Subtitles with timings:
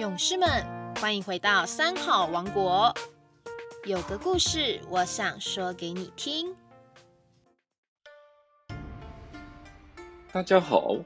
[0.00, 0.48] 勇士们，
[0.96, 2.90] 欢迎回到三好王国。
[3.84, 6.56] 有个故事，我想说给你听。
[10.32, 10.96] 大家好，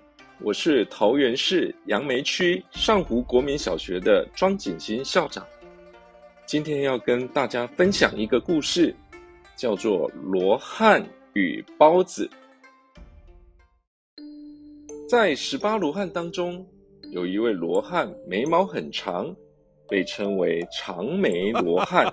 [0.40, 5.44] 我是桃园市杨梅区上湖国民小学的庄景新校长。
[6.46, 8.94] 今天要跟大家分享一个故事，
[9.56, 12.30] 叫做《罗汉与包子》。
[15.10, 16.64] 在十八罗汉当中，
[17.14, 19.32] 有一位罗汉眉毛很长，
[19.88, 22.12] 被称为长眉罗汉。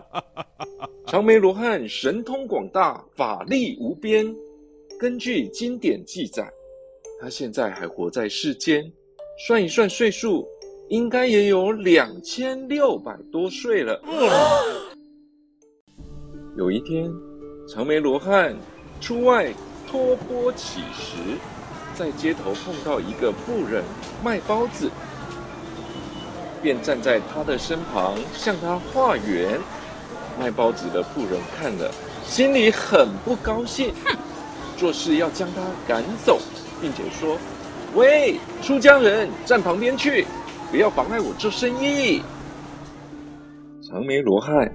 [1.10, 4.24] 长眉罗汉神通广大，法力无边。
[5.00, 6.48] 根据经典记载，
[7.20, 8.84] 他现在还活在世间，
[9.48, 10.48] 算一算岁数。
[10.90, 14.00] 应该也有两千六百多岁了。
[16.56, 17.12] 有一天，
[17.68, 18.56] 长眉罗汉
[19.00, 19.52] 出外
[19.88, 21.16] 托钵乞食，
[22.02, 23.84] 在街头碰到一个妇人
[24.24, 24.90] 卖包子，
[26.60, 29.60] 便站在他的身旁向他化缘。
[30.40, 31.92] 卖包子的妇人看了，
[32.26, 33.94] 心里很不高兴，
[34.78, 36.40] 做事要将他赶走，
[36.82, 37.38] 并且说
[37.94, 40.26] ：“喂，出家人，站旁边去。”
[40.72, 42.24] 不要妨碍我做生意。
[43.84, 44.74] 长眉罗汉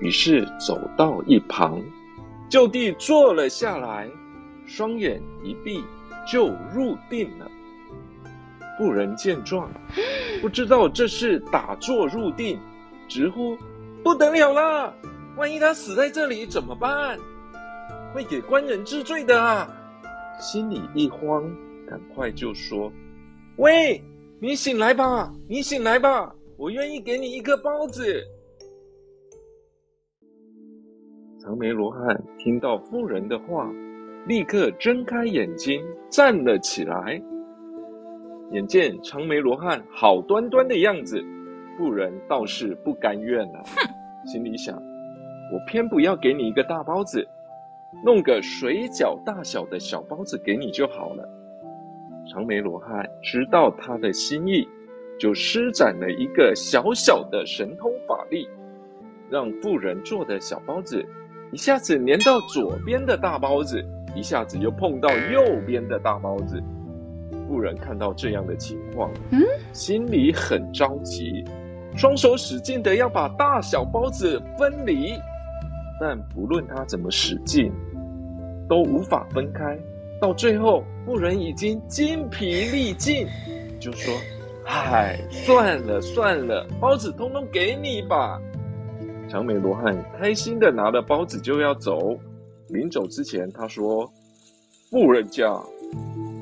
[0.00, 1.82] 于是走到一旁，
[2.48, 4.08] 就地坐了下来，
[4.64, 5.82] 双眼一闭
[6.30, 7.50] 就入定了。
[8.78, 9.70] 妇人见状，
[10.40, 12.58] 不知道这是打坐入定，
[13.08, 13.56] 直呼
[14.04, 14.94] 不得了了！
[15.36, 17.18] 万一他死在这里怎么办？
[18.14, 19.68] 会给官人治罪的啊！
[20.40, 21.44] 心里一慌，
[21.88, 22.92] 赶快就说
[23.58, 24.02] ：“喂！”
[24.40, 28.22] 你醒来吧，你醒来吧，我愿意给你一个包子。
[31.40, 33.68] 长眉罗汉听到妇人的话，
[34.28, 37.18] 立刻睁开眼睛站了起来。
[38.50, 41.18] 眼见长眉罗汉好端端的样子，
[41.78, 43.62] 妇人倒是不甘愿了，
[44.26, 44.76] 心里想：
[45.50, 47.26] 我偏不要给你一个大包子，
[48.04, 51.26] 弄个水饺大小的小包子给你就好了。
[52.30, 54.68] 长眉罗汉知道他的心意，
[55.18, 58.46] 就施展了一个小小的神通法力，
[59.30, 61.02] 让妇人做的小包子
[61.50, 63.82] 一下子粘到左边的大包子，
[64.14, 66.62] 一下子又碰到右边的大包子。
[67.48, 69.40] 妇人看到这样的情况，嗯，
[69.72, 71.44] 心里很着急，
[71.96, 75.14] 双手使劲的要把大小包子分离，
[75.98, 77.72] 但不论他怎么使劲，
[78.68, 79.78] 都无法分开。
[80.20, 83.26] 到最后，妇人已经筋疲力尽，
[83.80, 84.12] 就说
[84.66, 88.38] ：“唉，算了算了，包子通通给你吧。”
[89.26, 92.18] 长眉罗汉开心的拿了包子就要走，
[92.70, 94.10] 临走之前他说
[94.90, 95.50] ：“富人家，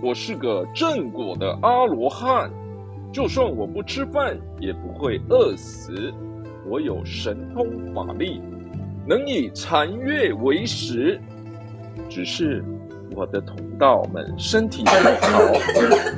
[0.02, 2.50] 我是个正果的阿罗汉，
[3.12, 6.12] 就算我不吃饭也不会饿死，
[6.68, 8.40] 我有神通法力，
[9.06, 11.20] 能以残月为食，
[12.08, 12.64] 只是……”
[13.14, 15.40] 我的同道们身体不好，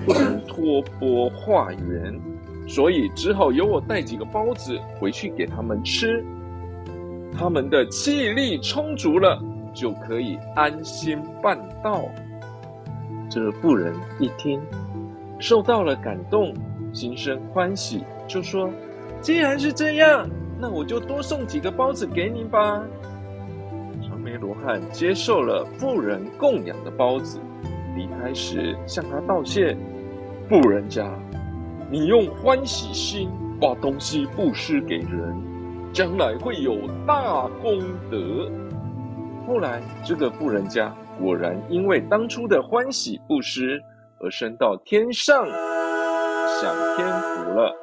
[0.05, 2.19] 不能托钵化缘，
[2.67, 6.25] 所以只好由我带几个包子回去给他们吃。
[7.39, 9.41] 他们的气力充足了，
[9.79, 12.05] 就可以安心办道。
[13.31, 14.61] 这妇人一听，
[15.39, 16.53] 受到了感动，
[16.93, 18.69] 心生欢喜，就说
[19.23, 20.29] ：“既然是这样，
[20.59, 22.83] 那我就多送几个包子给你吧。”
[24.03, 27.39] 长眉罗汉接受了富人供养的包子，
[27.95, 29.77] 离开时向他道谢
[30.51, 31.09] ：“富人家，
[31.89, 35.37] 你用欢喜心把东西布施给人，
[35.93, 37.79] 将来会有大功
[38.11, 38.51] 德。”
[39.49, 43.81] 后来，这个富人家果然因为当初的欢喜布施
[44.21, 45.43] 而升到天上，
[46.61, 47.75] 享天福了。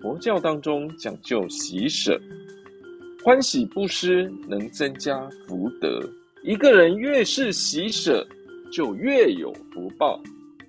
[0.00, 2.16] 佛教当中讲究喜舍。
[3.24, 6.00] 欢喜布施能增加福德，
[6.44, 8.24] 一个人越是喜舍，
[8.70, 10.20] 就越有福报。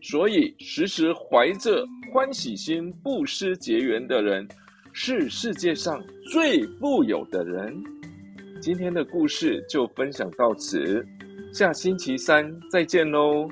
[0.01, 4.47] 所以，时时怀着欢喜心布施结缘的人，
[4.93, 7.71] 是世界上最富有的人。
[8.63, 11.05] 今天的故事就分享到此，
[11.51, 13.45] 下星期三再见喽。